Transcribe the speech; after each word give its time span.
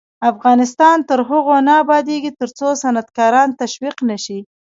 افغانستان 0.31 0.97
تر 1.09 1.19
هغو 1.29 1.57
نه 1.67 1.73
ابادیږي، 1.83 2.31
ترڅو 2.39 2.67
صنعتکاران 2.81 3.49
تشویق 3.61 3.97
نشي. 4.09 4.39